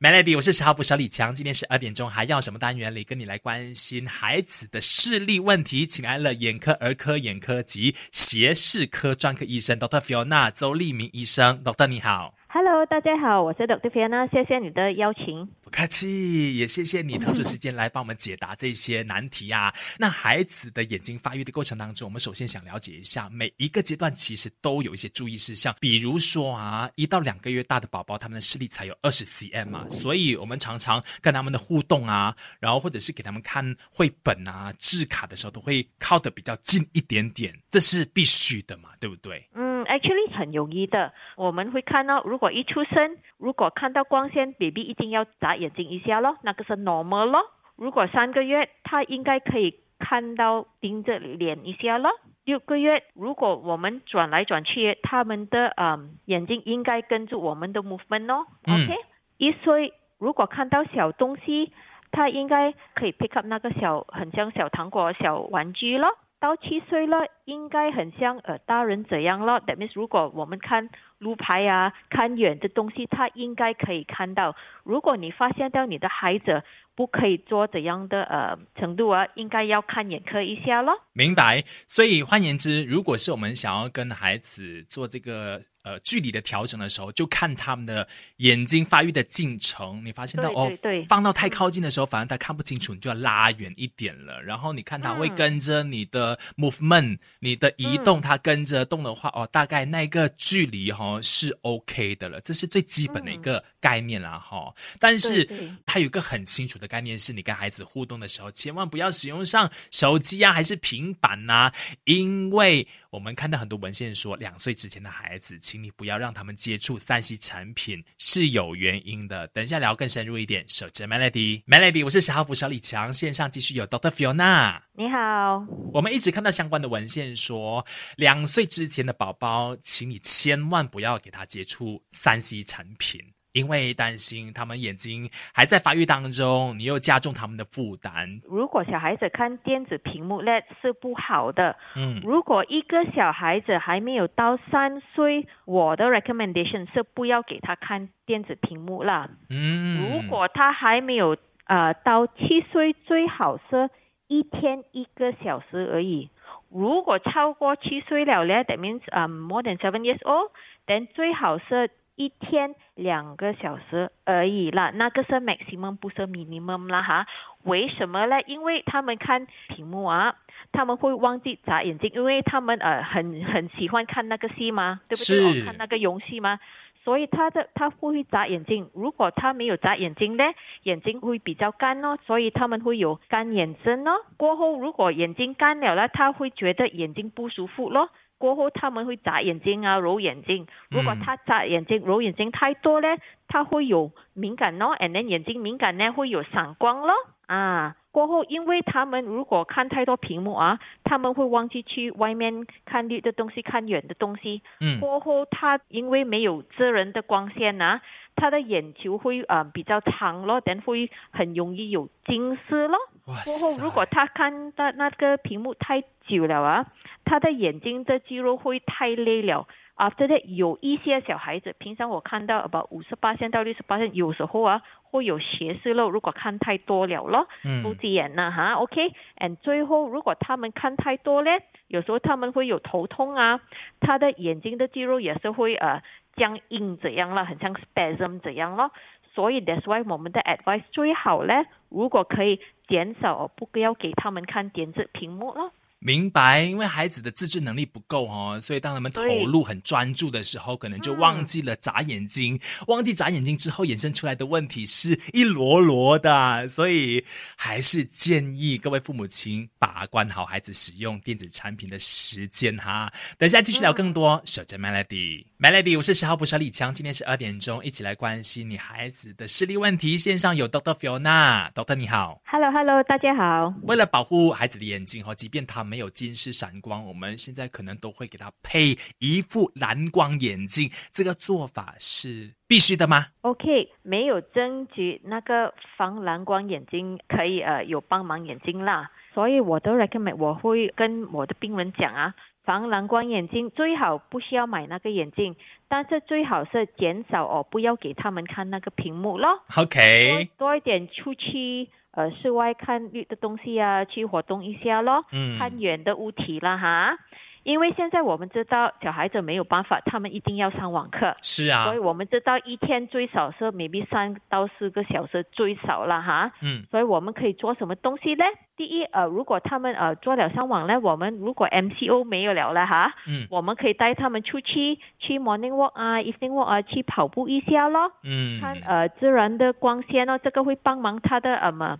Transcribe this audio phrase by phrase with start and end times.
[0.00, 1.34] Melody，我是十号补小李强。
[1.34, 5.84] 今天十二点钟，还要什么单元里跟你来关心孩子的视力问题？
[5.88, 12.37] 请来了眼科、儿科、眼科及斜视科专科医生 Doctor Fiona 周立明医生，Doctor 你好。
[12.78, 13.90] Hello，大家好，我是 Dr.
[13.90, 15.44] Fiona，谢谢你的邀请。
[15.62, 19.74] 不客气，也谢谢你腾出时间来帮我们解答这些难题啊。
[19.98, 39.44] 那孩子的眼睛发育的过程当中，我们首先想了解一下，每一个阶段其实都有一些注意事项，比如说啊，一到两个月大的宝宝，他们的视力才有二十 cm 嘛，所以我们常常跟他们的互动啊，然后或者是给他们看绘本啊、字卡的时候，都会靠得比较近一点点，这是必须的嘛，对不对？
[39.52, 39.67] 嗯。
[39.88, 47.40] Actually 很容易的，我们会看到，如果一出生，如果看到光线，baby 一定要眨眼睛一下咯，那个是 normal 咯。
[47.76, 52.10] 如果三个月，他应该可以看到盯着脸一下咯。
[52.44, 58.46] 六个月，如果我们转来转去，他们的嗯眼睛应该跟着我们的 movement 咯。
[58.66, 58.94] OK，
[59.38, 61.72] 一岁如果看到小东西，
[62.10, 66.08] 他应该可以 pick up 那个小很像小糖果小玩具咯。
[66.40, 69.60] 到七岁了，应该很像呃大人这样了。
[69.62, 74.54] That means 如果我们看路牌啊，看远的东西，他应该可以看到。
[74.84, 76.62] 如果你发现到你的孩子
[76.98, 80.92] 不可以做怎样的呃程度啊，应该要看眼科一下咯。
[81.12, 81.62] 明白。
[81.86, 85.62] 所以换言之，如果是我们想要跟孩子做这个。
[85.84, 88.06] 呃，距离的调整的时候，就看他们的
[88.38, 90.04] 眼睛发育的进程。
[90.04, 90.70] 你发现到哦，
[91.08, 94.42] 放到太靠近的时候，反而他看不清楚，你就要拉远一点了。
[94.42, 102.38] 然后你看他会跟着你的 movement，你的移动，他跟着动的话，哦，大概那个距离哈是 OK 的了。
[102.42, 104.74] 这是最基本的一个概念啦哈。
[104.98, 105.48] 但是
[105.86, 111.72] 他有一个很清楚的概念，是你跟孩子互动的时候，千万不要使用上手机啊，还是平板呐，
[112.04, 119.46] 因为我们看到很多文献说，两岁之前的孩子，请你不要让他们接触三 C 产品是有原因的。
[119.48, 120.64] 等一下聊更深入一点。
[120.68, 124.80] 守着 Melody，Melody，我是小号补小李强，线上继续有 Doctor Fiona。
[124.94, 133.20] 你好，我们一直看到相关的文献说，两岁之前的宝宝，请你千万不要给他接触三 C 产品。
[133.58, 138.40] 因为担心他们眼睛还在发育当中，你又加重他们的负担。
[138.48, 141.76] 如果小孩子看电子屏幕那是不好的。
[141.96, 149.28] 嗯，如果一个小孩子还没有到三岁，我的 recommendation 是不要给他看电子屏幕了。
[149.50, 151.36] 嗯，如果他还没有
[151.66, 153.90] 呃到七岁，最好是
[154.28, 156.30] 一天一个小时而已。
[156.70, 161.90] 如果超过七岁了咧，that means um more than seven years old，then 最好是。
[162.18, 167.26] 一天两个小时而已啦，那个是 maximum 不是 minimum 啦哈？
[167.62, 168.42] 为什么呢？
[168.42, 170.34] 因为他们看屏幕啊，
[170.72, 175.00] 他们会忘记眨眼睛，因为他们呃很很喜欢看那个戏嘛？
[175.08, 175.64] 对不对？
[175.64, 176.58] 看那个游戏嘛？
[177.04, 178.90] 所以他的他会眨眼睛。
[178.94, 180.44] 如果他没有眨眼睛呢，
[180.82, 184.10] 眼睛会比较干哦，所以他们会有干眼症哦。
[184.36, 188.10] 过后如果眼睛干了呢，他会觉得眼睛不舒服咯。
[188.38, 190.66] 过后他们会眨眼睛啊，揉眼睛。
[190.90, 193.08] 如果他眨眼睛、揉眼睛太多呢，
[193.48, 197.12] 他会有敏感咯，and then 眼睛敏感呢会有散光咯。
[197.46, 204.62] 啊，过后因为他们如果看太多屏幕啊，他们会忘记去外面看绿的东西、看远的东西。
[204.80, 205.00] 嗯。
[205.00, 208.02] 过后他因为没有遮人的光线啊，
[208.36, 212.98] 他的眼球会啊比较长咯，等会很容易有近视咯。
[213.24, 216.86] 过后如果他看到那个屏幕太久了啊。
[217.28, 219.68] 他的眼睛的肌肉会太累了。
[219.96, 226.08] After that，有一些小孩子，平常我看到 about 五十八线到六十八线，有时候啊会有斜视咯。
[226.08, 227.48] 如果看太多了咯，
[227.82, 228.74] 不急眼呐哈。
[228.74, 233.60] OK，and 最后如果他们看太多咧，有时候他们会有头痛啊，
[234.00, 236.00] 他的眼睛的肌肉也是会呃
[236.36, 238.92] 僵硬怎样了，很像 spasm 这样咯。
[239.34, 245.72] 所以 that's why 我们的 advice 最好咧，如果可以减少，不要给他们看电子屏幕咯。
[246.00, 252.58] 明白，因为孩子的自制能力不够哦，所以当他们投入很专注的时候，可能就忘记了眨眼睛。
[252.86, 256.68] 忘记眨眼睛之后，衍生出来的问题是一摞摞的。
[256.68, 257.24] 所以
[257.56, 263.12] 还是建议各位父母亲把关好孩子使用电子产品的时间哈。
[263.36, 270.16] 等一下继续聊更多，守着 Melody，Melody，我是十号捕手李强，今天十二点钟一起来关心你孩子的视力问题。
[270.16, 273.74] 线上有 Doctor Fiona，Doctor 你好，Hello Hello，大家好。
[273.82, 280.90] 为了保护孩子的眼睛哈，即便他没有近视闪光，我们现在可能都会给他配一副蓝光眼镜。
[281.10, 292.34] 这个做法是必须的吗？OK，没有证据那个防蓝光眼镜可以呃有帮忙眼睛啦，所以我都 recommend 我会跟我的病人讲啊。
[292.68, 295.56] 防蓝光眼镜最好不需要买那个眼镜，
[295.88, 299.62] 但是最好是减少哦，不要给他们看那个屏幕咯。
[299.74, 305.24] OK，多一点出去呃室外看绿的东西啊，去活动一下咯，
[305.58, 307.16] 看远的物体啦哈。
[307.62, 311.34] 因为现在我们知道小孩子没有办法，他们一定要上网课。
[311.42, 311.84] 是啊。
[311.84, 316.52] 所以我们知道一天最少是 maybe 三到四个小时最少了哈。
[316.62, 316.84] 嗯。
[316.90, 318.44] 所以我们可以做什么东西呢？
[318.76, 328.12] 第一，呃，如果他们呃做了上网呢，我们如果 MCO 没有了了哈，嗯，我们可以带他们出去去 morning walk 啊，evening walk 啊，去跑步一下咯。
[328.22, 328.60] 嗯。
[328.60, 331.98] 看呃自然的光线哦，这个会帮忙他的呃么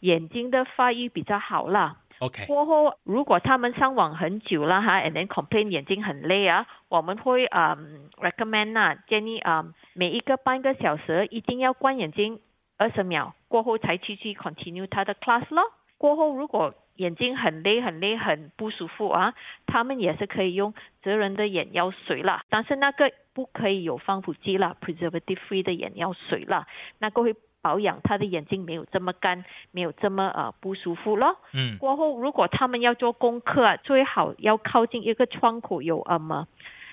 [0.00, 1.96] 眼睛的发育比较好啦。
[2.20, 12.38] OK，过后如果他们上网很久了哈，and then complain 眼睛很累啊，我们会嗯 recommend 啊，建议啊，每一个半个小时一定要关眼睛
[12.76, 15.62] 二十秒，过后才继续 continue 他的 class 咯。
[15.96, 19.32] 过后如果眼睛很累很累很不舒服啊，
[19.64, 26.66] 他们也是可以用泽人的眼药水啦，但是那个不可以有防腐剂啦，preservative free 的眼药水啦，
[26.98, 27.34] 那个会。
[27.62, 31.36] 保养他的眼睛没有这么干，没有这么呃不舒服咯。
[31.52, 31.78] 嗯。
[31.78, 36.46] 过后如果他们要做功课，啊最好要靠近一个窗口有呃么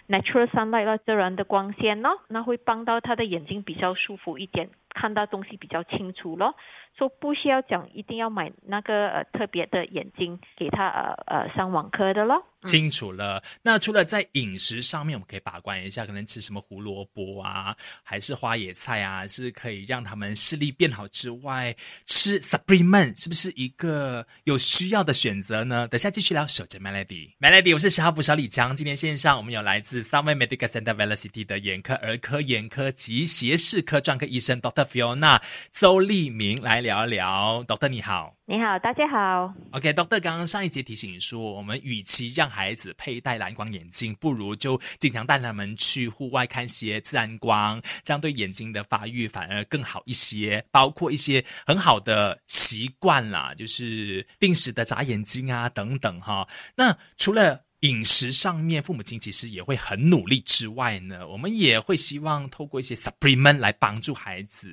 [0.07, 4.69] natural sunlight 啦，自然的光线咯，那会帮到他的眼睛比较舒服一点，
[4.99, 6.55] 看到东西比较清楚咯。
[6.97, 12.43] 说不需要讲，一定要买那个呃特别的眼睛给他呃呃上网课的咯。
[12.63, 13.43] 清楚了。
[13.61, 21.75] 那除了在饮食上面，我们可以把关一下，可能吃什么胡萝卜啊，还是花野菜啊，是可以让他们视力变好之外，
[22.07, 25.87] 吃 supplement 是不是一个有需要的选择呢？
[25.87, 26.47] 等下继续聊。
[26.47, 28.75] 守着 Melody，Melody，我是十号补小李强。
[28.75, 35.41] 今天线上我们有来自 Sunway Medical Center Velocity 的眼科、儿科、眼科及斜视科专科医生 Doctor Fiona
[35.71, 37.63] 周立明来聊聊。
[37.67, 38.33] Doctor 你好。
[38.49, 39.53] 你好，大家好。
[39.71, 50.63] OK，Doctor，刚刚上一节提醒说，我们与其让孩子佩戴蓝光眼镜，不如就经常带他们去户外看些自然光，这样对眼睛的发育反而更好一些。
[50.71, 56.47] 包括一些很好的习惯啦，就是定时的眨眼睛啊，等等哈。
[56.77, 64.67] 那除了饮食上面，父母亲其实也会很努力之外呢，我们也会希望透过一些 supplement 来帮助孩子。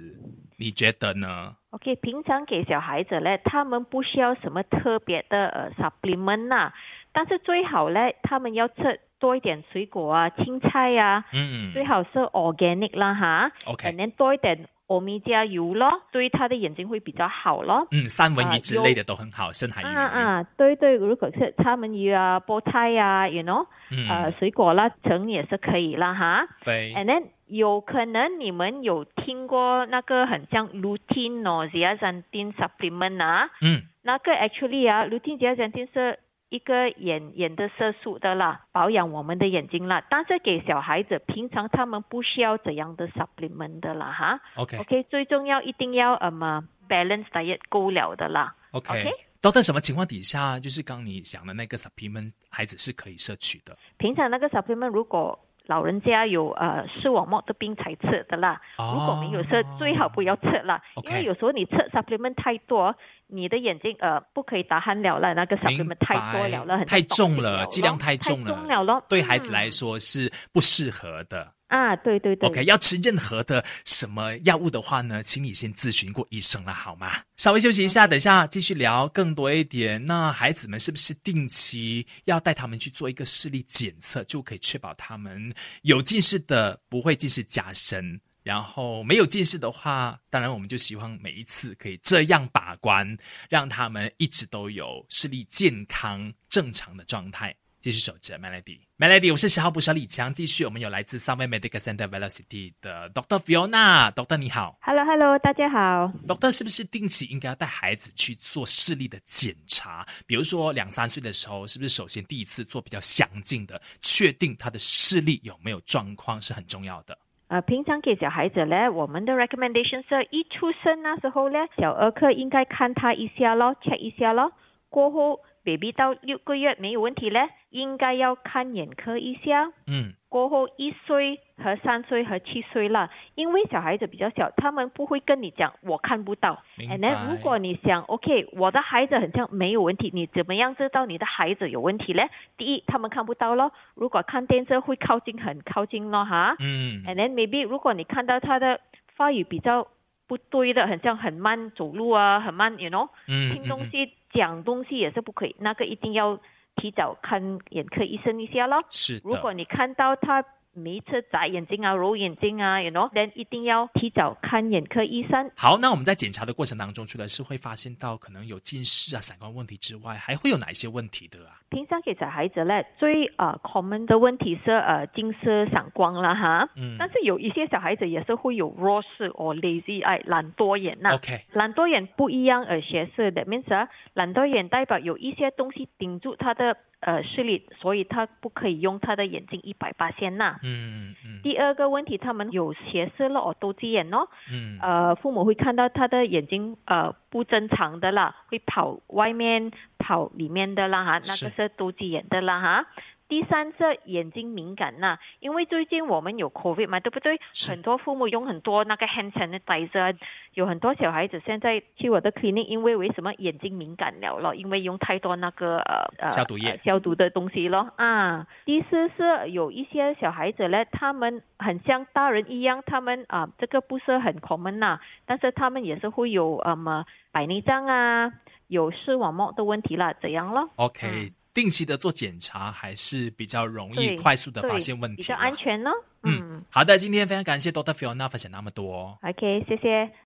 [0.57, 6.73] 你觉得呢？OK，平常给小孩子呢，他们不需要什么特别的呃 supplement 呐，
[7.13, 17.87] 但是最好呢，他们要吃多一点水果啊、青菜呀，嗯，最好是 organic 啦哈，OK，能多一点欧米伽油咯，对他的眼睛会比较好咯。
[17.91, 19.85] 嗯，三文鱼之类的都很好，深海鱼。
[19.85, 23.67] 啊啊，对对，如果是三文鱼啊、菠菜呀，you know，
[24.09, 26.47] 呃，水果啦，橙也是可以啦哈。
[26.65, 27.25] 对，and then。
[27.47, 36.19] 有可能你们有听过那个很像 lutein 哦，zeaxanthin supplement 啊，嗯，那个 actually 啊，lutein zeaxanthin 是
[36.55, 44.79] 一个眼眼的色素的啦，保养我们的眼睛啦，但是给小孩子平常他们不需要怎样的 supplement 的啦哈，OK。
[44.79, 49.11] OK，最重要一定要呃嘛 balance diet 够了的啦，OK，
[49.41, 62.95] 都在什么情况底下，就是刚你讲的那个 supplement 孩子是可以摄取的，平常那个 supplement 如果老人家有呃视网膜的病才吃的啦，如果没有测，最好不要吃啦，因为有时候你吃 supplement 太多，
[63.29, 71.53] 你的眼睛呃不可以打鼾了了，那个 supplement 太多了了，很太重了，剂量太重了，对孩子来说是不适合的。
[71.75, 77.23] 啊，对对对，OK，要吃任何的什么药物的话呢，请你先咨询过医生了，好吗？
[77.37, 80.07] 稍微休息一下，等一下继续聊更多一点。
[80.07, 85.53] 那孩子们是不是定期要带他们去做一个视力检测，就可以确保他们
[85.83, 93.19] 有近视的不会近视加深，然后没有近视的话，当然我们就希望每一次可以这样把关，
[93.51, 97.57] 让他们一直都有视力健康正常的状态。
[97.85, 100.33] 继续守着 Melody，Melody，我是十号补小李强。
[100.33, 106.11] 继续，我们有来自 Sunway Medical Center Velocity 的 Doctor Fiona，Doctor 你好，Hello，Hello，大家好。
[106.27, 110.07] Doctor 是不是定期应该要带孩子去做视力的检查？
[110.27, 117.19] 比如说两三岁的时候，是不是首先第一次做比较详尽的，确定他的视力有没有状况是很重要的？
[117.49, 124.53] 呃，平常给小孩子呢，我们的 recommendation 是一出生那时候呢，小儿科应该看他一下咯，check 一下咯，
[124.89, 125.39] 过后。
[125.65, 129.73] Baby 到六个月没有问题嘞，应该要看眼科一下。
[129.87, 136.63] 嗯，过后一岁和三岁和七岁了，因为小孩子比较小，他们不会跟你讲我看不到。
[136.77, 137.09] 明白。
[137.29, 142.29] 如果你想，OK，我的孩子很像没有问题，你怎么样知道你的孩子有问题嘞？
[142.59, 143.73] 第一，他们看不到咯。
[143.95, 146.57] 如果看电视会靠近很靠近咯哈。
[146.61, 147.03] 嗯。
[147.07, 148.81] And then maybe 如果你看到他的
[149.17, 149.89] 发育比较
[150.27, 154.13] 不对的，很像很慢走路啊，很慢，you know，听东西。
[154.35, 156.39] 讲东西也是不可以，那个一定要
[156.77, 158.79] 提早看眼科医生一下咯。
[158.91, 160.45] 是如果你看到他。
[160.75, 165.51] 每一次眨眼睛啊、揉眼睛啊，you know，then 一定要提早看眼科医生。
[165.57, 171.61] 好，那我们在检查的过程当中，除了是会发现到可能有近视啊、散光问题之外，还会有哪一些问题的啊？
[171.71, 176.69] 平常给小孩子咧，最呃 common 的问题是呃近视、散光了哈。
[176.77, 176.97] 嗯。
[176.99, 181.15] 但是有一些小孩子也是会有弱视或 lazy eye 懒惰眼呐。
[181.15, 181.45] OK。
[181.53, 186.77] 懒惰眼不一样，而且是的，means 懒惰眼代表有一些东西顶住他的。
[187.05, 190.59] 呃，视力，所以他不可以用他的眼睛一百八千呐。
[190.63, 191.41] 嗯嗯。
[191.43, 194.27] 第二个问题，他们有斜视了哦，斗鸡眼哦。
[194.51, 194.79] 嗯。
[194.81, 202.87] 呃，父母会看到他的眼睛呃不正常的啦，会跑外面跑里面的啦哈，那个是斗鸡眼的啦哈。
[203.29, 207.41] 第三是眼睛敏感呐，因为最近我们有 COVID 嘛，对不对？
[207.69, 210.17] 很多父母用很多那个 hand sanitizer，
[210.53, 214.55] 有很多小孩子现在去我的 clinic，因为为什么眼睛敏感了了？
[214.55, 218.47] 因为用太多那个呃呃消毒液、消毒的东西咯啊。
[218.65, 228.33] 第四是有一些小孩子呢，他们很像大人一样，他们啊这个不是很 common 呐，但是他们也是会有呃么白内障啊，
[228.69, 231.33] 有视网膜的问题啦，怎样咯？OK。
[231.55, 235.91] 定期的做检查还是比较容易快速的发现问题，比较安全呢。
[236.25, 239.17] 嗯，好的，今天非常感谢 Doctor Fiona 分享那么多。
[239.23, 240.11] OK，谢谢。